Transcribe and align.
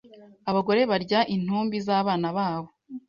abagore 0.49 0.81
barya 0.91 1.19
intumbi 1.35 1.77
z'abana 1.85 2.27
babo 2.37 2.69